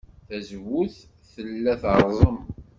Tazewwut 0.27 0.95
tella 1.33 1.73
terẓem. 1.81 2.37